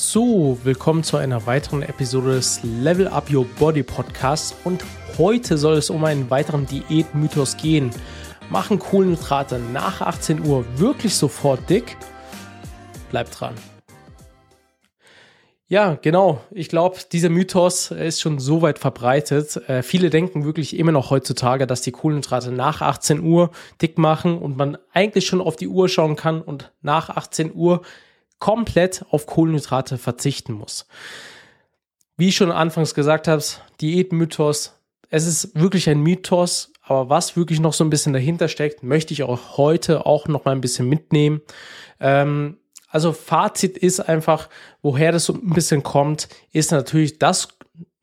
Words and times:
So, 0.00 0.56
willkommen 0.62 1.02
zu 1.02 1.16
einer 1.16 1.44
weiteren 1.46 1.82
Episode 1.82 2.36
des 2.36 2.60
Level 2.62 3.08
Up 3.08 3.28
Your 3.32 3.44
Body 3.58 3.82
Podcasts 3.82 4.54
und 4.62 4.84
heute 5.18 5.58
soll 5.58 5.74
es 5.74 5.90
um 5.90 6.04
einen 6.04 6.30
weiteren 6.30 6.66
Diätmythos 6.66 7.56
gehen. 7.56 7.90
Machen 8.48 8.78
Kohlenhydrate 8.78 9.58
nach 9.58 10.00
18 10.00 10.46
Uhr 10.46 10.64
wirklich 10.76 11.16
sofort 11.16 11.68
dick? 11.68 11.96
Bleibt 13.10 13.40
dran. 13.40 13.54
Ja, 15.66 15.98
genau. 16.00 16.42
Ich 16.52 16.68
glaube, 16.68 16.98
dieser 17.10 17.28
Mythos 17.28 17.90
ist 17.90 18.20
schon 18.20 18.38
so 18.38 18.62
weit 18.62 18.78
verbreitet. 18.78 19.56
Äh, 19.68 19.82
viele 19.82 20.10
denken 20.10 20.44
wirklich 20.44 20.78
immer 20.78 20.92
noch 20.92 21.10
heutzutage, 21.10 21.66
dass 21.66 21.80
die 21.80 21.90
Kohlenhydrate 21.90 22.52
nach 22.52 22.82
18 22.82 23.20
Uhr 23.20 23.50
dick 23.82 23.98
machen 23.98 24.38
und 24.38 24.56
man 24.56 24.78
eigentlich 24.92 25.26
schon 25.26 25.40
auf 25.40 25.56
die 25.56 25.66
Uhr 25.66 25.88
schauen 25.88 26.14
kann 26.14 26.40
und 26.40 26.70
nach 26.82 27.10
18 27.10 27.52
Uhr 27.52 27.82
komplett 28.38 29.04
auf 29.10 29.26
Kohlenhydrate 29.26 29.98
verzichten 29.98 30.52
muss. 30.52 30.86
Wie 32.16 32.28
ich 32.28 32.36
schon 32.36 32.50
anfangs 32.50 32.94
gesagt 32.94 33.28
habe, 33.28 33.42
Diätmythos, 33.80 34.74
es 35.10 35.26
ist 35.26 35.54
wirklich 35.54 35.88
ein 35.88 36.00
Mythos, 36.00 36.72
aber 36.82 37.08
was 37.08 37.36
wirklich 37.36 37.60
noch 37.60 37.72
so 37.72 37.84
ein 37.84 37.90
bisschen 37.90 38.12
dahinter 38.12 38.48
steckt, 38.48 38.82
möchte 38.82 39.12
ich 39.12 39.22
auch 39.22 39.56
heute 39.56 40.06
auch 40.06 40.26
noch 40.26 40.44
mal 40.44 40.52
ein 40.52 40.60
bisschen 40.60 40.88
mitnehmen. 40.88 41.40
Ähm, 42.00 42.58
also 42.88 43.12
Fazit 43.12 43.76
ist 43.76 44.00
einfach, 44.00 44.48
woher 44.82 45.12
das 45.12 45.26
so 45.26 45.34
ein 45.34 45.52
bisschen 45.52 45.82
kommt, 45.82 46.28
ist 46.52 46.72
natürlich, 46.72 47.18
dass 47.18 47.48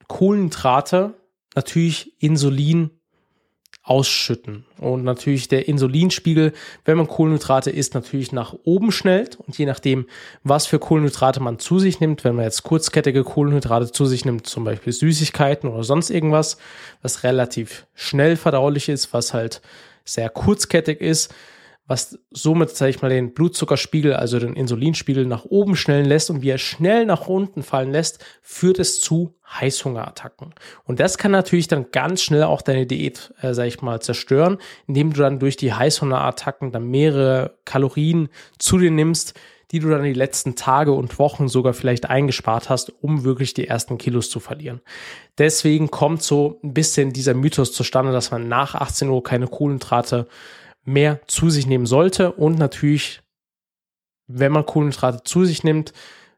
Kohlenhydrate 0.07 1.13
natürlich 1.55 2.21
Insulin 2.21 2.91
ausschütten. 3.85 4.65
Und 4.79 5.03
natürlich 5.03 5.47
der 5.47 5.67
Insulinspiegel, 5.67 6.53
wenn 6.85 6.97
man 6.97 7.07
Kohlenhydrate 7.07 7.69
isst, 7.69 7.93
natürlich 7.93 8.31
nach 8.31 8.55
oben 8.63 8.91
schnellt. 8.91 9.37
Und 9.39 9.57
je 9.57 9.67
nachdem, 9.67 10.07
was 10.43 10.65
für 10.65 10.79
Kohlenhydrate 10.79 11.39
man 11.39 11.59
zu 11.59 11.77
sich 11.77 11.99
nimmt, 11.99 12.23
wenn 12.23 12.35
man 12.35 12.45
jetzt 12.45 12.63
kurzkettige 12.63 13.23
Kohlenhydrate 13.23 13.91
zu 13.91 14.05
sich 14.05 14.25
nimmt, 14.25 14.47
zum 14.47 14.63
Beispiel 14.63 14.91
Süßigkeiten 14.91 15.69
oder 15.69 15.83
sonst 15.83 16.09
irgendwas, 16.09 16.57
was 17.03 17.23
relativ 17.23 17.85
schnell 17.93 18.37
verdaulich 18.37 18.89
ist, 18.89 19.13
was 19.13 19.33
halt 19.33 19.61
sehr 20.03 20.29
kurzkettig 20.29 20.99
ist, 20.99 21.33
was 21.87 22.17
somit, 22.31 22.71
sage 22.71 22.89
ich 22.89 23.01
mal, 23.01 23.09
den 23.09 23.33
Blutzuckerspiegel, 23.33 24.13
also 24.13 24.39
den 24.39 24.55
Insulinspiegel 24.55 25.25
nach 25.25 25.45
oben 25.45 25.75
schnellen 25.75 26.05
lässt 26.05 26.29
und 26.31 26.41
wie 26.41 26.49
er 26.49 26.57
schnell 26.57 27.05
nach 27.05 27.27
unten 27.27 27.61
fallen 27.61 27.91
lässt, 27.91 28.25
führt 28.41 28.79
es 28.79 28.99
zu 28.99 29.35
Heißhungerattacken. 29.47 30.55
Und 30.85 30.99
das 30.99 31.19
kann 31.19 31.31
natürlich 31.31 31.67
dann 31.67 31.91
ganz 31.91 32.23
schnell 32.23 32.43
auch 32.43 32.63
deine 32.63 32.87
Diät, 32.87 33.33
äh, 33.41 33.53
sag 33.53 33.67
ich 33.67 33.81
mal, 33.81 34.01
zerstören, 34.01 34.57
indem 34.87 35.13
du 35.13 35.21
dann 35.21 35.39
durch 35.39 35.57
die 35.57 35.73
Heißhungerattacken 35.73 36.71
dann 36.71 36.89
mehrere 36.89 37.57
Kalorien 37.65 38.29
zu 38.57 38.79
dir 38.79 38.91
nimmst, 38.91 39.39
die 39.71 39.79
du 39.79 39.89
dann 39.89 40.03
die 40.03 40.13
letzten 40.13 40.55
Tage 40.55 40.91
und 40.91 41.19
Wochen 41.19 41.47
sogar 41.47 41.73
vielleicht 41.73 42.09
eingespart 42.09 42.69
hast, 42.69 42.93
um 43.01 43.23
wirklich 43.23 43.53
die 43.53 43.67
ersten 43.67 43.97
Kilos 43.97 44.29
zu 44.29 44.39
verlieren. 44.39 44.81
Deswegen 45.37 45.91
kommt 45.91 46.23
so 46.23 46.59
ein 46.63 46.73
bisschen 46.73 47.13
dieser 47.13 47.33
Mythos 47.33 47.73
zustande, 47.73 48.11
dass 48.11 48.31
man 48.31 48.47
nach 48.47 48.75
18 48.75 49.09
Uhr 49.09 49.23
keine 49.23 49.47
Kohlenhydrate 49.47 50.27
mehr 50.85 51.19
zu 51.27 51.49
sich 51.49 51.67
nehmen 51.67 51.85
sollte. 51.85 52.31
Und 52.31 52.57
natürlich, 52.57 53.21
wenn 54.27 54.51
man 54.51 54.65
Kohlenhydrate 54.65 55.23
zu 55.23 55.43
sich 55.45 55.63
nimmt, 55.63 55.93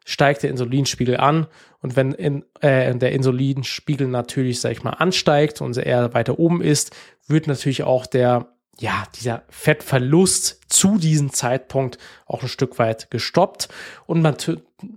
steigt 0.06 0.44
der 0.44 0.50
Insulinspiegel 0.50 1.18
an. 1.18 1.48
Und 1.82 1.96
wenn 1.96 2.14
in, 2.14 2.46
äh, 2.62 2.96
der 2.96 3.12
Insulinspiegel 3.12 4.08
natürlich, 4.08 4.62
sag 4.62 4.72
ich 4.72 4.84
mal, 4.84 4.92
ansteigt 4.92 5.62
und 5.62 5.78
er 5.78 6.14
weiter 6.14 6.40
oben 6.40 6.62
ist, 6.62 6.96
wird 7.28 7.48
natürlich 7.48 7.84
auch 7.84 8.06
der, 8.06 8.57
ja, 8.80 9.04
dieser 9.20 9.44
Fettverlust 9.50 10.62
zu 10.68 10.98
diesem 10.98 11.34
Zeitpunkt 11.34 11.98
auch 12.26 12.44
ein 12.44 12.48
Stück 12.48 12.78
weit 12.78 13.10
gestoppt. 13.10 13.70
Und 14.06 14.22
man 14.22 14.38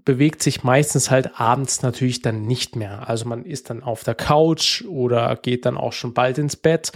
bewegt 0.05 0.43
sich 0.43 0.63
meistens 0.65 1.11
halt 1.11 1.41
abends 1.41 1.83
natürlich 1.83 2.21
dann 2.21 2.43
nicht 2.43 2.77
mehr. 2.77 3.09
Also 3.09 3.27
man 3.27 3.45
ist 3.45 3.71
dann 3.71 3.83
auf 3.83 4.05
der 4.05 4.15
Couch 4.15 4.85
oder 4.85 5.37
geht 5.37 5.65
dann 5.65 5.79
auch 5.79 5.95
schon 5.95 6.13
bald 6.13 6.37
ins 6.37 6.57
Bett. 6.57 6.93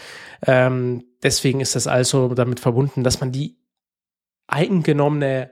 Ähm, 0.46 1.05
Deswegen 1.24 1.61
ist 1.61 1.74
das 1.74 1.86
also 1.86 2.34
damit 2.34 2.61
verbunden, 2.61 3.02
dass 3.02 3.20
man 3.20 3.33
die 3.33 3.56
eingenommene 4.46 5.51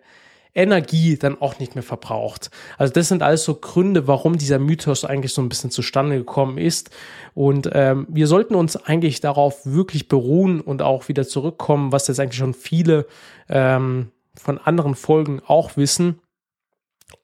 Energie 0.55 1.17
dann 1.17 1.41
auch 1.41 1.59
nicht 1.59 1.75
mehr 1.75 1.83
verbraucht. 1.83 2.51
Also 2.77 2.93
das 2.93 3.09
sind 3.09 3.23
alles 3.23 3.45
so 3.45 3.55
Gründe, 3.55 4.07
warum 4.07 4.37
dieser 4.37 4.59
Mythos 4.59 5.05
eigentlich 5.05 5.33
so 5.33 5.41
ein 5.43 5.49
bisschen 5.49 5.71
zustande 5.71 6.19
gekommen 6.19 6.59
ist. 6.59 6.91
Und 7.35 7.71
ähm, 7.73 8.07
wir 8.11 8.27
sollten 8.27 8.55
uns 8.55 8.77
eigentlich 8.77 9.21
darauf 9.21 9.65
wirklich 9.65 10.09
beruhen 10.09 10.61
und 10.61 10.83
auch 10.83 11.09
wieder 11.09 11.27
zurückkommen, 11.27 11.93
was 11.93 12.09
jetzt 12.09 12.21
eigentlich 12.21 12.39
schon 12.39 12.55
viele 12.55 13.07
ähm, 13.49 14.11
von 14.35 14.59
anderen 14.59 14.95
Folgen 14.95 15.41
auch 15.47 15.77
wissen, 15.77 16.21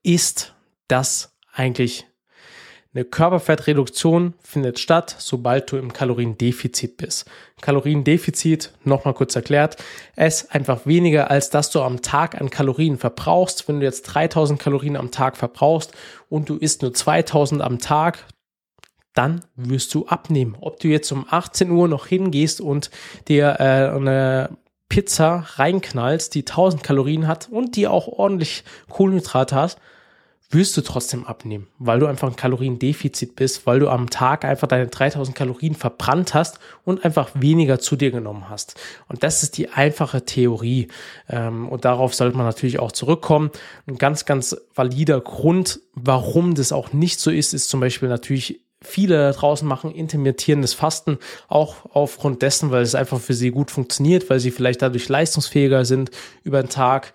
ist, 0.02 0.54
dass 0.88 1.36
eigentlich 1.52 2.06
eine 2.94 3.04
Körperfettreduktion 3.04 4.34
findet 4.42 4.78
statt, 4.78 5.14
sobald 5.18 5.70
du 5.70 5.76
im 5.76 5.92
Kaloriendefizit 5.92 6.96
bist. 6.96 7.30
Kaloriendefizit, 7.60 8.72
nochmal 8.84 9.14
kurz 9.14 9.36
erklärt, 9.36 9.76
es 10.16 10.50
einfach 10.50 10.86
weniger 10.86 11.30
als 11.30 11.50
dass 11.50 11.70
du 11.70 11.82
am 11.82 12.00
Tag 12.00 12.40
an 12.40 12.50
Kalorien 12.50 12.96
verbrauchst. 12.96 13.68
Wenn 13.68 13.80
du 13.80 13.86
jetzt 13.86 14.02
3000 14.02 14.58
Kalorien 14.58 14.96
am 14.96 15.10
Tag 15.10 15.36
verbrauchst 15.36 15.92
und 16.30 16.48
du 16.48 16.56
isst 16.56 16.82
nur 16.82 16.94
2000 16.94 17.60
am 17.60 17.78
Tag, 17.78 18.24
dann 19.12 19.44
wirst 19.56 19.92
du 19.94 20.06
abnehmen. 20.06 20.56
Ob 20.60 20.80
du 20.80 20.88
jetzt 20.88 21.10
um 21.12 21.26
18 21.28 21.70
Uhr 21.70 21.88
noch 21.88 22.06
hingehst 22.06 22.60
und 22.60 22.90
dir 23.26 23.56
äh, 23.58 23.94
eine 23.94 24.56
Pizza 24.88 25.44
reinknallst, 25.56 26.34
die 26.34 26.40
1000 26.40 26.82
Kalorien 26.82 27.26
hat 27.26 27.48
und 27.50 27.76
die 27.76 27.86
auch 27.86 28.08
ordentlich 28.08 28.64
Kohlenhydrate 28.88 29.54
hast, 29.54 29.78
wirst 30.50 30.76
du 30.76 30.80
trotzdem 30.80 31.26
abnehmen, 31.26 31.66
weil 31.78 32.00
du 32.00 32.06
einfach 32.06 32.28
ein 32.28 32.36
Kaloriendefizit 32.36 33.36
bist, 33.36 33.66
weil 33.66 33.80
du 33.80 33.88
am 33.90 34.08
Tag 34.08 34.46
einfach 34.46 34.66
deine 34.66 34.86
3000 34.86 35.36
Kalorien 35.36 35.74
verbrannt 35.74 36.32
hast 36.32 36.58
und 36.84 37.04
einfach 37.04 37.30
weniger 37.34 37.78
zu 37.78 37.96
dir 37.96 38.10
genommen 38.10 38.48
hast. 38.48 38.80
Und 39.08 39.22
das 39.22 39.42
ist 39.42 39.58
die 39.58 39.68
einfache 39.68 40.24
Theorie. 40.24 40.88
Ähm, 41.28 41.68
und 41.68 41.84
darauf 41.84 42.14
sollte 42.14 42.36
man 42.36 42.46
natürlich 42.46 42.78
auch 42.78 42.92
zurückkommen. 42.92 43.50
Ein 43.86 43.98
ganz, 43.98 44.24
ganz 44.24 44.56
valider 44.74 45.20
Grund, 45.20 45.80
warum 45.92 46.54
das 46.54 46.72
auch 46.72 46.94
nicht 46.94 47.20
so 47.20 47.30
ist, 47.30 47.52
ist 47.52 47.68
zum 47.68 47.80
Beispiel 47.80 48.08
natürlich 48.08 48.62
viele 48.80 49.32
draußen 49.32 49.66
machen 49.66 49.90
intermittierendes 49.90 50.72
Fasten 50.72 51.18
auch 51.48 51.84
aufgrund 51.92 52.42
dessen, 52.42 52.70
weil 52.70 52.82
es 52.82 52.94
einfach 52.94 53.20
für 53.20 53.34
sie 53.34 53.50
gut 53.50 53.70
funktioniert, 53.70 54.30
weil 54.30 54.40
sie 54.40 54.50
vielleicht 54.50 54.80
dadurch 54.80 55.08
leistungsfähiger 55.08 55.84
sind 55.84 56.10
über 56.42 56.62
den 56.62 56.70
Tag 56.70 57.12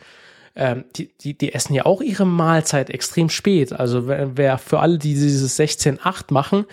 ähm, 0.56 0.86
die, 0.96 1.12
die, 1.20 1.38
die 1.38 1.54
essen 1.54 1.74
ja 1.74 1.86
auch 1.86 2.02
ihre 2.02 2.26
Mahlzeit 2.26 2.90
extrem 2.90 3.30
spät. 3.30 3.74
Also 3.74 4.08
wer, 4.08 4.38
wer 4.38 4.58
für 4.58 4.80
alle, 4.80 4.98
die 4.98 5.14
dieses 5.14 5.60
16-8 5.60 6.32
machen, 6.34 6.66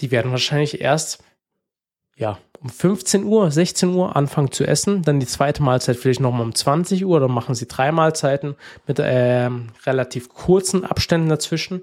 die 0.00 0.10
werden 0.10 0.30
wahrscheinlich 0.30 0.80
erst 0.80 1.22
ja, 2.16 2.38
um 2.60 2.70
15 2.70 3.24
Uhr, 3.24 3.50
16 3.50 3.90
Uhr 3.90 4.16
anfangen 4.16 4.50
zu 4.50 4.64
essen, 4.64 5.02
dann 5.02 5.20
die 5.20 5.26
zweite 5.26 5.62
Mahlzeit 5.62 5.96
vielleicht 5.96 6.20
nochmal 6.20 6.42
um 6.42 6.54
20 6.54 7.04
Uhr, 7.04 7.20
dann 7.20 7.30
machen 7.30 7.54
sie 7.54 7.68
drei 7.68 7.92
Mahlzeiten 7.92 8.56
mit 8.86 8.98
ähm, 9.00 9.68
relativ 9.84 10.28
kurzen 10.30 10.84
Abständen 10.84 11.28
dazwischen. 11.28 11.82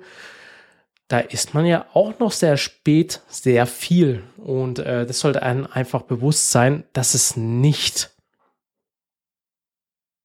Da 1.08 1.20
isst 1.20 1.54
man 1.54 1.66
ja 1.66 1.86
auch 1.94 2.18
noch 2.20 2.32
sehr 2.32 2.58
spät 2.58 3.22
sehr 3.28 3.68
viel 3.68 4.24
und 4.38 4.80
äh, 4.80 5.06
das 5.06 5.20
sollte 5.20 5.44
einem 5.44 5.68
einfach 5.72 6.02
bewusst 6.02 6.50
sein, 6.50 6.84
dass 6.94 7.14
es 7.14 7.38
nicht 7.38 8.13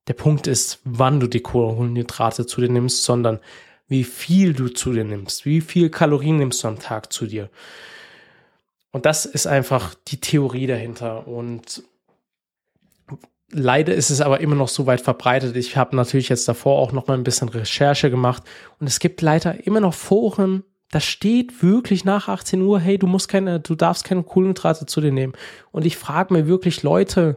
der 0.09 0.15
Punkt 0.15 0.47
ist, 0.47 0.81
wann 0.85 1.21
du 1.21 1.27
die 1.27 1.41
Kohlenhydrate 1.41 2.47
zu 2.47 2.61
dir 2.61 2.71
nimmst, 2.71 3.05
sondern 3.05 3.39
wie 3.89 4.05
viel 4.05 4.55
du 4.55 4.69
zu 4.69 4.93
dir 4.93 5.05
nimmst, 5.05 5.47
wie 5.47 5.61
viel 5.61 5.91
Kalorien 5.91 6.39
nimmst 6.39 6.65
du 6.65 6.69
am 6.69 6.79
Tag 6.79 7.13
zu 7.13 7.27
dir. 7.27 7.51
Und 8.91 9.07
das 9.07 9.27
ist 9.27 9.47
einfach 9.47 9.95
die 10.09 10.21
Theorie 10.21 10.67
dahinter. 10.67 11.29
Und 11.29 11.83
leider 13.51 13.95
ist 13.95 14.11
es 14.11 14.21
aber 14.21 14.41
immer 14.41 14.57
noch 14.57 14.69
so 14.69 14.87
weit 14.87 15.01
verbreitet. 15.01 15.57
Ich 15.57 15.77
habe 15.77 15.95
natürlich 15.95 16.29
jetzt 16.29 16.49
davor 16.49 16.79
auch 16.79 16.93
noch 16.93 17.07
mal 17.07 17.15
ein 17.15 17.25
bisschen 17.25 17.49
Recherche 17.49 18.11
gemacht 18.11 18.43
und 18.79 18.87
es 18.87 18.99
gibt 19.01 19.21
leider 19.23 19.67
immer 19.67 19.81
noch 19.81 19.95
Foren, 19.95 20.65
da 20.91 21.01
steht 21.01 21.63
wirklich 21.63 22.07
nach 22.07 22.29
18 22.29 22.63
Uhr, 22.63 22.81
hey, 22.81 22.99
du 22.99 23.07
musst 23.07 23.29
keine, 23.29 23.61
du 23.61 23.75
darfst 23.75 24.05
keine 24.05 24.23
Kohlenhydrate 24.23 24.87
zu 24.87 25.03
dir 25.03 25.13
nehmen. 25.13 25.35
Und 25.71 25.85
ich 25.85 25.99
frage 25.99 26.33
mir 26.33 26.47
wirklich 26.47 26.83
Leute, 26.83 27.37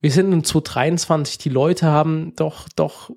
wir 0.00 0.10
sind 0.10 0.32
in 0.32 0.44
2023, 0.44 1.38
die 1.38 1.48
Leute 1.48 1.86
haben 1.86 2.34
doch, 2.36 2.68
doch 2.76 3.10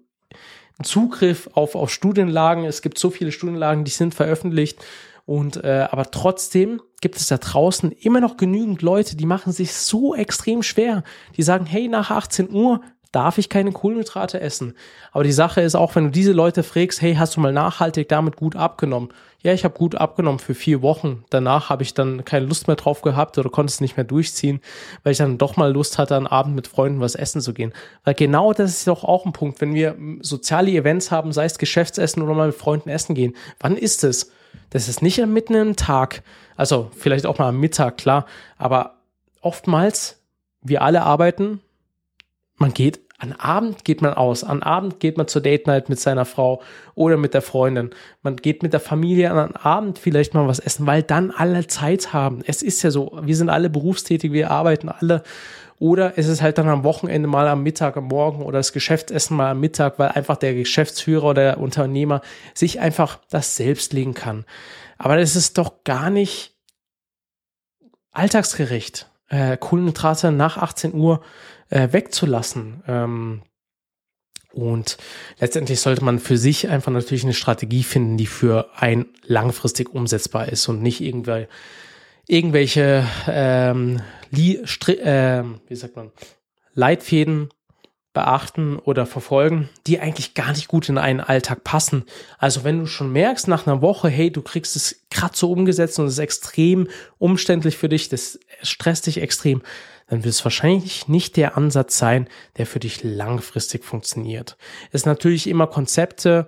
Zugriff 0.83 1.49
auf, 1.53 1.75
auf 1.75 1.91
Studienlagen. 1.91 2.63
Es 2.63 2.81
gibt 2.81 2.97
so 2.97 3.09
viele 3.09 3.31
Studienlagen, 3.31 3.83
die 3.83 3.91
sind 3.91 4.15
veröffentlicht. 4.15 4.83
Und 5.25 5.63
äh, 5.63 5.87
aber 5.91 6.09
trotzdem 6.09 6.81
gibt 7.01 7.17
es 7.17 7.27
da 7.27 7.37
draußen 7.37 7.91
immer 7.91 8.19
noch 8.19 8.37
genügend 8.37 8.81
Leute, 8.81 9.15
die 9.15 9.25
machen 9.25 9.53
sich 9.53 9.73
so 9.73 10.15
extrem 10.15 10.63
schwer. 10.63 11.03
Die 11.37 11.43
sagen, 11.43 11.65
hey, 11.65 11.87
nach 11.87 12.09
18 12.09 12.49
Uhr 12.49 12.81
darf 13.11 13.37
ich 13.37 13.49
keine 13.49 13.71
Kohlenhydrate 13.71 14.39
essen. 14.39 14.75
Aber 15.11 15.23
die 15.23 15.31
Sache 15.31 15.61
ist 15.61 15.75
auch, 15.75 15.95
wenn 15.95 16.05
du 16.05 16.11
diese 16.11 16.31
Leute 16.31 16.63
fragst, 16.63 17.01
hey, 17.01 17.15
hast 17.15 17.35
du 17.35 17.41
mal 17.41 17.51
nachhaltig 17.51 18.07
damit 18.07 18.35
gut 18.35 18.55
abgenommen? 18.55 19.09
Ja, 19.41 19.53
ich 19.53 19.63
habe 19.63 19.77
gut 19.77 19.95
abgenommen 19.95 20.39
für 20.39 20.53
vier 20.53 20.81
Wochen. 20.81 21.23
Danach 21.29 21.69
habe 21.69 21.81
ich 21.81 21.93
dann 21.93 22.25
keine 22.25 22.45
Lust 22.45 22.67
mehr 22.67 22.75
drauf 22.75 23.01
gehabt 23.01 23.37
oder 23.37 23.49
konnte 23.49 23.71
es 23.71 23.79
nicht 23.79 23.95
mehr 23.95 24.03
durchziehen, 24.03 24.59
weil 25.03 25.13
ich 25.13 25.17
dann 25.17 25.37
doch 25.37 25.55
mal 25.55 25.71
Lust 25.71 25.97
hatte, 25.97 26.15
am 26.15 26.27
Abend 26.27 26.55
mit 26.55 26.67
Freunden 26.67 26.99
was 26.99 27.15
essen 27.15 27.41
zu 27.41 27.53
gehen. 27.53 27.73
Weil 28.03 28.15
genau 28.15 28.53
das 28.53 28.71
ist 28.71 28.87
doch 28.87 29.03
auch 29.03 29.25
ein 29.25 29.31
Punkt, 29.31 29.61
wenn 29.61 29.73
wir 29.73 29.95
soziale 30.21 30.71
Events 30.71 31.09
haben, 31.09 31.31
sei 31.31 31.45
es 31.45 31.57
Geschäftsessen 31.57 32.21
oder 32.21 32.33
mal 32.33 32.47
mit 32.47 32.55
Freunden 32.55 32.89
essen 32.89 33.15
gehen. 33.15 33.35
Wann 33.59 33.77
ist 33.77 34.03
es? 34.03 34.31
Das 34.71 34.87
ist 34.87 35.01
nicht 35.01 35.25
mitten 35.25 35.55
im 35.55 35.75
Tag. 35.75 36.21
Also 36.55 36.91
vielleicht 36.95 37.25
auch 37.25 37.39
mal 37.39 37.49
am 37.49 37.59
Mittag, 37.59 37.97
klar. 37.97 38.25
Aber 38.57 38.97
oftmals, 39.41 40.21
wir 40.61 40.81
alle 40.81 41.03
arbeiten, 41.03 41.61
man 42.59 42.73
geht, 42.73 42.99
an 43.19 43.33
Abend 43.33 43.83
geht 43.83 44.01
man 44.01 44.13
aus, 44.13 44.45
an 44.45 44.63
Abend 44.63 45.01
geht 45.01 45.17
man 45.17 45.27
zur 45.27 45.41
Date 45.41 45.67
Night 45.67 45.89
mit 45.89 45.99
seiner 45.99 46.23
Frau 46.23 46.61
oder 46.95 47.17
mit 47.17 47.33
der 47.33 47.41
Freundin. 47.41 47.89
Man 48.21 48.37
geht 48.37 48.63
mit 48.63 48.71
der 48.71 48.79
Familie 48.79 49.31
an 49.31 49.55
Abend 49.57 49.99
vielleicht 49.99 50.33
mal 50.33 50.47
was 50.47 50.59
essen, 50.59 50.87
weil 50.87 51.03
dann 51.03 51.31
alle 51.31 51.67
Zeit 51.67 52.13
haben. 52.13 52.41
Es 52.47 52.61
ist 52.61 52.81
ja 52.81 52.91
so, 52.91 53.19
wir 53.21 53.35
sind 53.35 53.49
alle 53.49 53.69
berufstätig, 53.69 54.31
wir 54.31 54.51
arbeiten 54.51 54.87
alle. 54.87 55.23
Oder 55.79 56.17
es 56.17 56.27
ist 56.27 56.41
halt 56.41 56.57
dann 56.57 56.69
am 56.69 56.85
Wochenende 56.85 57.27
mal 57.27 57.47
am 57.47 57.63
Mittag, 57.63 57.97
am 57.97 58.05
Morgen 58.05 58.41
oder 58.41 58.59
das 58.59 58.73
Geschäftsessen 58.73 59.35
mal 59.35 59.51
am 59.51 59.59
Mittag, 59.59 59.99
weil 59.99 60.09
einfach 60.09 60.37
der 60.37 60.53
Geschäftsführer 60.53 61.29
oder 61.29 61.41
der 61.41 61.57
Unternehmer 61.59 62.21
sich 62.53 62.79
einfach 62.79 63.19
das 63.29 63.57
selbst 63.57 63.91
legen 63.91 64.13
kann. 64.13 64.45
Aber 64.97 65.17
das 65.17 65.35
ist 65.35 65.57
doch 65.57 65.83
gar 65.83 66.09
nicht 66.09 66.57
alltagsgerecht, 68.11 69.09
äh, 69.29 69.57
Kohlenhydrate 69.57 70.31
nach 70.31 70.57
18 70.57 70.93
Uhr 70.93 71.21
äh, 71.69 71.89
wegzulassen. 71.91 72.83
Ähm, 72.87 73.41
und 74.51 74.97
letztendlich 75.39 75.79
sollte 75.79 76.03
man 76.03 76.19
für 76.19 76.37
sich 76.37 76.69
einfach 76.69 76.91
natürlich 76.91 77.23
eine 77.23 77.33
Strategie 77.33 77.83
finden, 77.83 78.17
die 78.17 78.25
für 78.25 78.69
ein 78.75 79.05
langfristig 79.23 79.93
umsetzbar 79.93 80.49
ist 80.49 80.67
und 80.67 80.81
nicht 80.81 81.01
irgendwie 81.01 81.47
irgendwelche 82.27 83.05
ähm, 83.27 84.01
Li 84.31 84.57
äh, 84.57 85.43
wie 85.67 85.75
sagt 85.75 85.95
man, 85.95 86.11
Leitfäden 86.73 87.49
beachten 88.13 88.77
oder 88.77 89.05
verfolgen, 89.05 89.69
die 89.85 89.99
eigentlich 89.99 90.33
gar 90.33 90.49
nicht 90.51 90.67
gut 90.67 90.89
in 90.89 90.97
einen 90.97 91.19
Alltag 91.19 91.63
passen. 91.63 92.05
Also 92.39 92.63
wenn 92.63 92.79
du 92.79 92.85
schon 92.87 93.11
merkst 93.11 93.47
nach 93.47 93.67
einer 93.67 93.81
Woche, 93.81 94.09
hey, 94.09 94.31
du 94.31 94.41
kriegst 94.41 94.75
es 94.75 95.03
gerade 95.11 95.37
so 95.37 95.51
umgesetzt 95.51 95.99
und 95.99 96.07
es 96.07 96.13
ist 96.13 96.19
extrem 96.19 96.87
umständlich 97.19 97.77
für 97.77 97.89
dich, 97.89 98.09
das 98.09 98.39
stresst 98.63 99.05
dich 99.05 99.21
extrem, 99.21 99.61
dann 100.07 100.23
wird 100.23 100.33
es 100.33 100.43
wahrscheinlich 100.43 101.07
nicht 101.07 101.37
der 101.37 101.55
Ansatz 101.55 101.99
sein, 101.99 102.27
der 102.57 102.65
für 102.65 102.79
dich 102.79 103.03
langfristig 103.03 103.85
funktioniert. 103.85 104.57
Es 104.91 105.01
ist 105.01 105.05
natürlich 105.05 105.45
immer 105.45 105.67
Konzepte, 105.67 106.47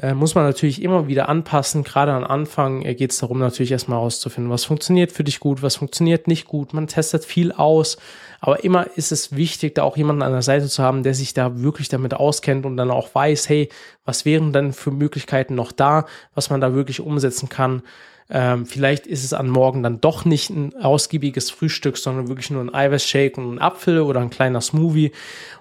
äh, 0.00 0.14
muss 0.14 0.34
man 0.34 0.44
natürlich 0.44 0.82
immer 0.82 1.08
wieder 1.08 1.28
anpassen. 1.28 1.82
Gerade 1.82 2.12
am 2.12 2.24
Anfang 2.24 2.82
äh, 2.82 2.94
geht 2.94 3.12
es 3.12 3.18
darum, 3.18 3.38
natürlich 3.38 3.72
erstmal 3.72 3.98
herauszufinden, 3.98 4.50
was 4.50 4.64
funktioniert 4.64 5.12
für 5.12 5.24
dich 5.24 5.40
gut, 5.40 5.62
was 5.62 5.76
funktioniert 5.76 6.28
nicht 6.28 6.46
gut. 6.46 6.72
Man 6.72 6.86
testet 6.86 7.24
viel 7.24 7.52
aus, 7.52 7.98
aber 8.40 8.62
immer 8.64 8.86
ist 8.96 9.12
es 9.12 9.34
wichtig, 9.34 9.74
da 9.74 9.82
auch 9.82 9.96
jemanden 9.96 10.22
an 10.22 10.32
der 10.32 10.42
Seite 10.42 10.68
zu 10.68 10.82
haben, 10.82 11.02
der 11.02 11.14
sich 11.14 11.34
da 11.34 11.60
wirklich 11.60 11.88
damit 11.88 12.14
auskennt 12.14 12.66
und 12.66 12.76
dann 12.76 12.90
auch 12.90 13.14
weiß, 13.14 13.48
hey, 13.48 13.68
was 14.04 14.24
wären 14.24 14.52
denn 14.52 14.72
für 14.72 14.90
Möglichkeiten 14.90 15.54
noch 15.54 15.72
da, 15.72 16.06
was 16.34 16.50
man 16.50 16.60
da 16.60 16.74
wirklich 16.74 17.00
umsetzen 17.00 17.48
kann. 17.48 17.82
Ähm, 18.30 18.66
vielleicht 18.66 19.06
ist 19.06 19.24
es 19.24 19.32
an 19.32 19.48
Morgen 19.48 19.82
dann 19.82 20.00
doch 20.00 20.26
nicht 20.26 20.50
ein 20.50 20.76
ausgiebiges 20.76 21.50
Frühstück, 21.50 21.96
sondern 21.96 22.28
wirklich 22.28 22.50
nur 22.50 22.62
ein 22.62 22.74
Eiweißshake 22.74 23.38
und 23.40 23.54
ein 23.54 23.58
Apfel 23.58 24.02
oder 24.02 24.20
ein 24.20 24.30
kleiner 24.30 24.60
Smoothie. 24.60 25.12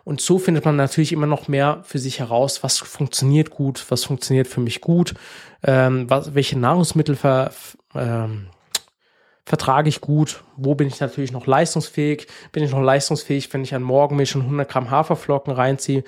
Und 0.03 0.19
so 0.19 0.37
findet 0.37 0.65
man 0.65 0.75
natürlich 0.75 1.13
immer 1.13 1.27
noch 1.27 1.47
mehr 1.47 1.81
für 1.83 1.97
sich 1.97 2.19
heraus, 2.19 2.63
was 2.63 2.79
funktioniert 2.79 3.51
gut, 3.51 3.85
was 3.89 4.03
funktioniert 4.03 4.47
für 4.47 4.59
mich 4.59 4.81
gut, 4.81 5.13
ähm, 5.63 6.09
was, 6.09 6.35
welche 6.35 6.59
Nahrungsmittel 6.59 7.15
ver, 7.15 7.51
ähm, 7.95 8.47
vertrage 9.47 9.87
ich 9.87 10.01
gut, 10.01 10.43
wo 10.57 10.75
bin 10.75 10.89
ich 10.89 10.99
natürlich 10.99 11.31
noch 11.31 11.47
leistungsfähig, 11.47 12.27
bin 12.51 12.63
ich 12.63 12.71
noch 12.71 12.81
leistungsfähig, 12.81 13.53
wenn 13.53 13.63
ich 13.63 13.73
an 13.73 13.81
Morgen 13.81 14.17
mir 14.17 14.25
schon 14.25 14.41
100 14.41 14.67
Gramm 14.67 14.91
Haferflocken 14.91 15.53
reinziehe 15.53 16.03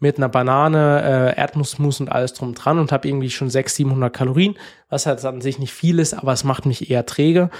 mit 0.00 0.16
einer 0.16 0.30
Banane, 0.30 1.34
äh, 1.36 1.38
Erdnussmus 1.38 2.00
und 2.00 2.10
alles 2.10 2.32
drum 2.32 2.54
dran 2.54 2.78
und 2.78 2.90
habe 2.90 3.06
irgendwie 3.06 3.28
schon 3.28 3.50
600, 3.50 3.76
700 3.76 4.12
Kalorien, 4.14 4.56
was 4.88 5.04
halt 5.04 5.22
an 5.22 5.42
sich 5.42 5.58
nicht 5.58 5.74
viel 5.74 5.98
ist, 5.98 6.14
aber 6.14 6.32
es 6.32 6.44
macht 6.44 6.64
mich 6.64 6.90
eher 6.90 7.04
träge 7.04 7.50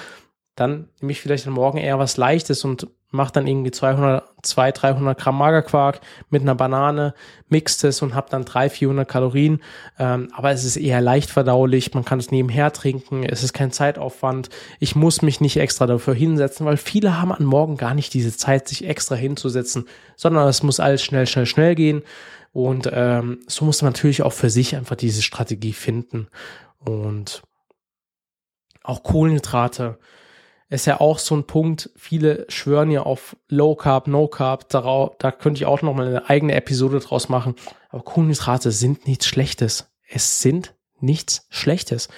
dann 0.58 0.88
nehme 1.00 1.12
ich 1.12 1.20
vielleicht 1.20 1.46
am 1.46 1.54
Morgen 1.54 1.78
eher 1.78 1.98
was 1.98 2.16
Leichtes 2.16 2.64
und 2.64 2.88
mache 3.10 3.32
dann 3.32 3.46
irgendwie 3.46 3.70
200, 3.70 4.24
200, 4.42 4.82
300 4.82 5.18
Gramm 5.18 5.38
Magerquark 5.38 6.00
mit 6.30 6.42
einer 6.42 6.54
Banane, 6.54 7.14
mixt 7.48 7.84
es 7.84 8.02
und 8.02 8.14
habe 8.14 8.28
dann 8.30 8.44
300, 8.44 8.72
400 8.72 9.08
Kalorien. 9.08 9.62
Ähm, 9.98 10.30
aber 10.34 10.50
es 10.50 10.64
ist 10.64 10.76
eher 10.76 11.00
leicht 11.00 11.30
verdaulich, 11.30 11.94
man 11.94 12.04
kann 12.04 12.18
es 12.18 12.30
nebenher 12.30 12.72
trinken, 12.72 13.24
es 13.24 13.42
ist 13.42 13.52
kein 13.52 13.72
Zeitaufwand. 13.72 14.50
Ich 14.78 14.94
muss 14.94 15.22
mich 15.22 15.40
nicht 15.40 15.58
extra 15.58 15.86
dafür 15.86 16.14
hinsetzen, 16.14 16.66
weil 16.66 16.76
viele 16.76 17.20
haben 17.20 17.32
an 17.32 17.44
Morgen 17.44 17.76
gar 17.76 17.94
nicht 17.94 18.12
diese 18.12 18.36
Zeit, 18.36 18.68
sich 18.68 18.86
extra 18.86 19.14
hinzusetzen, 19.14 19.86
sondern 20.16 20.48
es 20.48 20.62
muss 20.62 20.80
alles 20.80 21.02
schnell, 21.02 21.26
schnell, 21.26 21.46
schnell 21.46 21.74
gehen. 21.74 22.02
Und 22.52 22.90
ähm, 22.92 23.40
so 23.46 23.64
muss 23.64 23.82
man 23.82 23.92
natürlich 23.92 24.22
auch 24.22 24.32
für 24.32 24.50
sich 24.50 24.76
einfach 24.76 24.96
diese 24.96 25.22
Strategie 25.22 25.72
finden. 25.72 26.28
Und 26.78 27.42
auch 28.82 29.02
Kohlenhydrate 29.02 29.98
ist 30.70 30.86
ja 30.86 31.00
auch 31.00 31.18
so 31.18 31.34
ein 31.34 31.44
Punkt, 31.44 31.90
viele 31.96 32.44
schwören 32.48 32.90
ja 32.90 33.02
auf 33.02 33.36
Low 33.48 33.74
Carb, 33.74 34.06
No 34.06 34.28
Carb, 34.28 34.68
darauf, 34.68 35.16
da 35.18 35.32
könnte 35.32 35.58
ich 35.58 35.66
auch 35.66 35.82
noch 35.82 35.94
mal 35.94 36.06
eine 36.06 36.28
eigene 36.28 36.54
Episode 36.54 37.00
draus 37.00 37.28
machen. 37.28 37.54
Aber 37.88 38.02
Kohlenhydrate 38.02 38.70
sind 38.70 39.06
nichts 39.06 39.26
Schlechtes. 39.26 39.90
Es 40.08 40.42
sind 40.42 40.74
nichts 41.00 41.46
Schlechtes. 41.48 42.08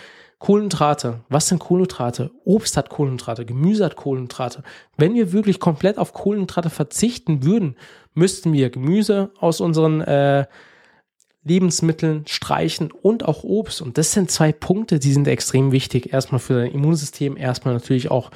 Kohlenhydrate, 0.40 1.20
was 1.28 1.48
sind 1.48 1.58
Kohlenhydrate? 1.58 2.30
Obst 2.44 2.76
hat 2.76 2.88
Kohlenhydrate, 2.88 3.44
Gemüse 3.44 3.84
hat 3.84 3.94
Kohlenhydrate. 3.94 4.62
Wenn 4.96 5.14
wir 5.14 5.32
wirklich 5.32 5.60
komplett 5.60 5.98
auf 5.98 6.12
Kohlenhydrate 6.12 6.70
verzichten 6.70 7.44
würden, 7.44 7.76
müssten 8.14 8.52
wir 8.52 8.70
Gemüse 8.70 9.32
aus 9.38 9.60
unseren 9.60 10.00
äh, 10.00 10.46
Lebensmitteln 11.42 12.26
streichen 12.26 12.90
und 12.90 13.24
auch 13.24 13.44
Obst. 13.44 13.80
Und 13.80 13.96
das 13.96 14.12
sind 14.12 14.30
zwei 14.30 14.52
Punkte, 14.52 14.98
die 14.98 15.12
sind 15.12 15.26
extrem 15.26 15.72
wichtig. 15.72 16.12
Erstmal 16.12 16.38
für 16.38 16.54
dein 16.54 16.72
Immunsystem, 16.72 17.36
erstmal 17.36 17.74
natürlich 17.74 18.10
auch 18.10 18.30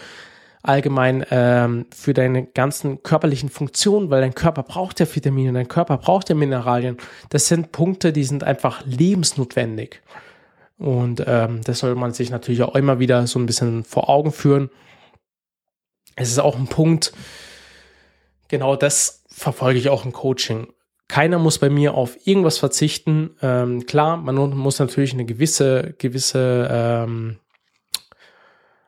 allgemein 0.63 1.27
ähm, 1.31 1.85
für 1.95 2.15
deine 2.15 2.47
ganzen 2.47 3.03
körperlichen 3.03 3.51
Funktionen, 3.51 4.09
weil 4.09 4.23
dein 4.23 4.35
Körper 4.35 4.63
braucht 4.63 4.99
ja 4.99 5.07
Vitamine, 5.15 5.53
dein 5.53 5.69
Körper 5.69 5.99
braucht 5.99 6.31
ja 6.31 6.35
Mineralien. 6.35 6.97
Das 7.29 7.49
sind 7.49 7.71
Punkte, 7.71 8.15
die 8.15 8.25
sind 8.25 8.45
einfach 8.45 8.83
lebensnotwendig. 8.87 10.01
Und 10.79 11.23
ähm, 11.27 11.61
das 11.65 11.81
soll 11.81 11.95
man 11.95 12.15
sich 12.15 12.31
natürlich 12.31 12.63
auch 12.63 12.75
immer 12.75 12.99
wieder 12.99 13.27
so 13.27 13.39
ein 13.39 13.47
bisschen 13.47 13.85
vor 13.85 14.09
Augen 14.09 14.33
führen. 14.33 14.71
Es 16.17 16.31
ist 16.31 16.39
auch 16.39 16.57
ein 16.57 16.67
Punkt, 16.67 17.13
genau 18.49 18.75
das 18.75 19.23
verfolge 19.29 19.79
ich 19.79 19.91
auch 19.91 20.05
im 20.07 20.13
Coaching 20.13 20.69
keiner 21.09 21.39
muss 21.39 21.59
bei 21.59 21.71
mir 21.71 21.95
auf 21.95 22.27
irgendwas 22.27 22.59
verzichten. 22.59 23.37
Ähm, 23.43 23.87
klar, 23.87 24.17
man 24.17 24.37
muss 24.57 24.79
natürlich 24.79 25.13
eine 25.13 25.25
gewisse, 25.25 25.95
gewisse, 25.99 26.69
ähm, 26.71 27.39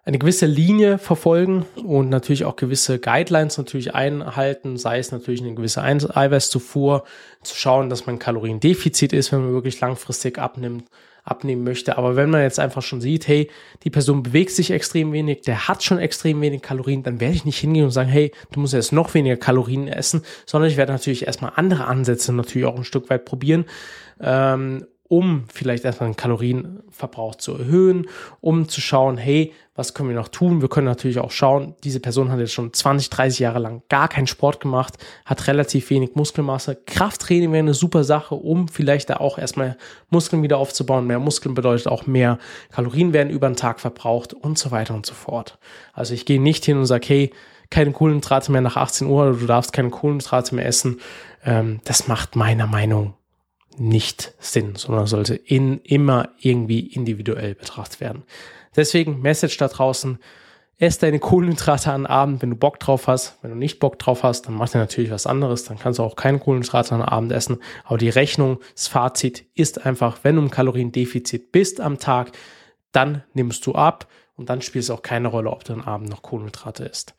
eine 0.05 0.19
gewisse 0.19 0.47
Linie 0.47 0.99
verfolgen 0.99 1.67
und 1.85 2.09
natürlich 2.09 2.45
auch 2.45 2.57
gewisse 2.57 2.99
Guidelines 2.99 3.59
natürlich 3.59 3.95
einhalten, 3.95 4.77
sei 4.77 4.99
es 4.99 5.13
natürlich 5.13 5.43
eine 5.43 5.55
gewisse 5.55 5.83
Eiweißzufuhr, 5.83 7.05
zu 7.43 7.57
schauen, 7.57 7.91
dass 7.91 8.07
man 8.07 8.19
Kaloriendefizit 8.19 9.13
ist, 9.13 9.33
wenn 9.33 9.43
man 9.43 9.53
wirklich 9.53 9.81
langfristig 9.81 10.39
abnimmt 10.39 10.89
abnehmen 11.27 11.65
möchte. 11.65 11.99
Aber 11.99 12.17
wenn 12.17 12.31
man 12.31 12.43
jetzt 12.43 12.59
einfach 12.59 12.83
schon 12.83 13.01
sieht, 13.01 13.29
hey, 13.29 13.51
die 13.83 13.91
Person 13.91 14.23
bewegt 14.23 14.53
sich 14.53 14.71
extrem 14.71 15.13
wenig, 15.13 15.43
der 15.43 15.69
hat 15.69 15.83
schon 15.83 15.99
extrem 15.99 16.41
wenig 16.41 16.63
Kalorien, 16.63 17.03
dann 17.03 17.21
werde 17.21 17.35
ich 17.35 17.45
nicht 17.45 17.59
hingehen 17.59 17.85
und 17.85 17.91
sagen, 17.91 18.09
hey, 18.09 18.33
du 18.53 18.61
musst 18.61 18.73
jetzt 18.73 18.93
noch 18.93 19.13
weniger 19.13 19.37
Kalorien 19.37 19.89
essen, 19.89 20.23
sondern 20.47 20.71
ich 20.71 20.77
werde 20.77 20.93
natürlich 20.93 21.27
erstmal 21.27 21.53
andere 21.57 21.87
Ansätze 21.87 22.33
natürlich 22.33 22.67
auch 22.67 22.77
ein 22.77 22.85
Stück 22.85 23.11
weit 23.11 23.25
probieren. 23.25 23.67
Ähm, 24.21 24.87
um 25.09 25.45
vielleicht 25.53 25.85
erstmal 25.85 26.11
den 26.11 26.17
Kalorienverbrauch 26.17 27.37
zu 27.37 27.55
erhöhen, 27.57 28.07
um 28.41 28.69
zu 28.69 28.81
schauen, 28.81 29.17
hey, 29.17 29.53
was 29.75 29.93
können 29.93 30.09
wir 30.09 30.17
noch 30.17 30.29
tun? 30.29 30.63
Wir 30.63 30.69
können 30.69 30.87
natürlich 30.87 31.19
auch 31.19 31.31
schauen, 31.31 31.75
diese 31.85 32.01
Person 32.01 32.33
hat 32.33 32.39
jetzt 32.39 32.55
schon 32.55 32.73
20, 32.73 33.11
30 33.11 33.39
Jahre 33.39 33.59
lang 33.59 33.83
gar 33.89 34.09
keinen 34.09 34.27
Sport 34.27 34.61
gemacht, 34.61 34.95
hat 35.25 35.47
relativ 35.47 35.91
wenig 35.91 36.15
Muskelmasse. 36.15 36.77
Krafttraining 36.87 37.53
wäre 37.53 37.61
eine 37.61 37.75
super 37.75 38.03
Sache, 38.03 38.35
um 38.35 38.69
vielleicht 38.69 39.11
da 39.11 39.19
auch 39.19 39.39
erstmal 39.39 39.77
Muskeln 40.09 40.43
wieder 40.43 40.59
aufzubauen. 40.59 41.07
Mehr 41.07 41.19
Muskeln 41.19 41.55
bedeutet 41.55 41.89
auch 41.89 42.07
mehr 42.07 42.39
Kalorien 42.71 43.13
werden 43.13 43.31
über 43.31 43.49
den 43.49 43.57
Tag 43.57 43.81
verbraucht 43.81 44.33
und 44.33 44.59
so 44.59 44.71
weiter 44.71 44.95
und 44.95 45.05
so 45.05 45.15
fort. 45.15 45.59
Also 45.93 46.15
ich 46.15 46.25
gehe 46.25 46.41
nicht 46.41 46.65
hin 46.65 46.79
und 46.79 46.87
sage, 46.87 47.07
hey, 47.07 47.31
keine 47.71 47.93
Kohlenhydrate 47.93 48.53
mehr 48.53 48.61
nach 48.61 48.77
18 48.77 49.07
Uhr 49.09 49.23
oder 49.23 49.35
du 49.35 49.47
darfst 49.47 49.73
keine 49.73 49.91
Kohlenhydrate 49.91 50.55
mehr 50.55 50.67
essen. 50.67 51.01
Ähm, 51.45 51.81
das 51.85 52.09
macht 52.09 52.37
meiner 52.37 52.67
Meinung 52.67 53.15
nicht 53.79 54.35
Sinn, 54.39 54.75
sondern 54.77 55.07
sollte 55.07 55.35
in, 55.35 55.81
immer 55.83 56.31
irgendwie 56.39 56.81
individuell 56.81 57.55
betrachtet 57.55 58.01
werden. 58.01 58.25
Deswegen 58.75 59.21
Message 59.21 59.57
da 59.57 59.69
draußen. 59.69 60.19
ess 60.79 60.99
deine 60.99 61.19
Kohlenhydrate 61.19 61.91
an 61.91 62.05
Abend, 62.05 62.43
wenn 62.43 62.51
du 62.51 62.57
Bock 62.57 62.79
drauf 62.79 63.07
hast. 63.07 63.39
Wenn 63.41 63.51
du 63.51 63.57
nicht 63.57 63.79
Bock 63.79 63.99
drauf 63.99 64.23
hast, 64.23 64.43
dann 64.43 64.55
mach 64.55 64.69
dir 64.69 64.79
natürlich 64.79 65.11
was 65.11 65.27
anderes. 65.27 65.65
Dann 65.65 65.79
kannst 65.79 65.99
du 65.99 66.03
auch 66.03 66.17
keine 66.17 66.39
Kohlenhydrate 66.39 66.95
an 66.95 67.03
Abend 67.03 67.33
essen. 67.33 67.59
Aber 67.85 67.97
die 67.97 68.11
Rechnung, 68.11 68.61
das 68.75 68.87
Fazit 68.89 69.47
ist 69.55 69.87
einfach, 69.87 70.19
wenn 70.23 70.37
du 70.37 70.43
im 70.43 70.51
Kaloriendefizit 70.51 71.53
bist 71.53 71.81
am 71.81 71.99
Tag, 71.99 72.33
dann 72.93 73.25
nimmst 73.33 73.65
du 73.67 73.75
ab 73.75 74.07
und 74.37 74.51
dann 74.51 74.61
spielt 74.61 74.85
es 74.85 74.91
auch 74.91 75.03
keine 75.03 75.29
Rolle, 75.29 75.51
ob 75.51 75.65
du 75.65 75.73
am 75.73 75.83
Abend 75.83 76.11
noch 76.11 76.23
Kohlenhydrate 76.23 76.85
isst. 76.85 77.15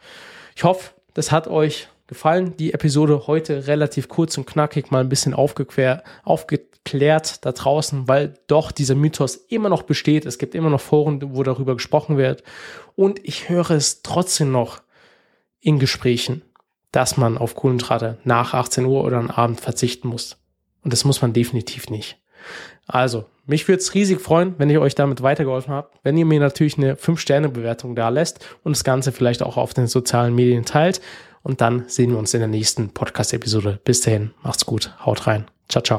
Ich 0.55 0.63
hoffe, 0.63 0.91
das 1.13 1.31
hat 1.31 1.47
euch 1.47 1.87
gefallen. 2.07 2.55
Die 2.57 2.73
Episode 2.73 3.27
heute 3.27 3.67
relativ 3.67 4.07
kurz 4.07 4.37
und 4.37 4.47
knackig, 4.47 4.91
mal 4.91 5.01
ein 5.01 5.09
bisschen 5.09 5.33
aufgeklärt, 5.33 6.03
aufgeklärt 6.23 7.45
da 7.45 7.51
draußen, 7.51 8.07
weil 8.07 8.33
doch 8.47 8.71
dieser 8.71 8.95
Mythos 8.95 9.35
immer 9.35 9.69
noch 9.69 9.83
besteht. 9.83 10.25
Es 10.25 10.37
gibt 10.37 10.55
immer 10.55 10.69
noch 10.69 10.81
Foren, 10.81 11.21
wo 11.35 11.43
darüber 11.43 11.75
gesprochen 11.75 12.17
wird. 12.17 12.43
Und 12.95 13.19
ich 13.23 13.49
höre 13.49 13.71
es 13.71 14.01
trotzdem 14.01 14.51
noch 14.51 14.81
in 15.59 15.79
Gesprächen, 15.79 16.41
dass 16.91 17.17
man 17.17 17.37
auf 17.37 17.55
Kohlenhydrate 17.55 18.17
nach 18.23 18.53
18 18.53 18.85
Uhr 18.85 19.03
oder 19.03 19.17
am 19.17 19.29
Abend 19.29 19.59
verzichten 19.59 20.07
muss. 20.07 20.37
Und 20.83 20.93
das 20.93 21.03
muss 21.03 21.21
man 21.21 21.33
definitiv 21.33 21.89
nicht. 21.89 22.17
Also, 22.87 23.25
mich 23.45 23.67
würde 23.67 23.81
es 23.81 23.93
riesig 23.93 24.21
freuen, 24.21 24.55
wenn 24.57 24.69
ich 24.69 24.77
euch 24.77 24.95
damit 24.95 25.21
weitergeholfen 25.21 25.73
habe. 25.73 25.89
Wenn 26.03 26.17
ihr 26.17 26.25
mir 26.25 26.39
natürlich 26.39 26.77
eine 26.77 26.95
5-Sterne-Bewertung 26.95 27.95
da 27.95 28.09
lässt 28.09 28.45
und 28.63 28.75
das 28.75 28.83
Ganze 28.83 29.11
vielleicht 29.11 29.43
auch 29.43 29.57
auf 29.57 29.73
den 29.73 29.87
sozialen 29.87 30.35
Medien 30.35 30.65
teilt. 30.65 31.01
Und 31.47 31.61
dann 31.61 31.85
sehen 31.87 32.11
wir 32.11 32.17
uns 32.17 32.33
in 32.33 32.41
der 32.41 32.49
nächsten 32.49 32.89
Podcast-Episode. 32.89 33.79
Bis 33.85 34.01
dahin, 34.01 34.31
macht's 34.43 34.65
gut, 34.65 34.93
haut 35.05 35.27
rein. 35.27 35.45
Ciao, 35.69 35.81
ciao. 35.81 35.95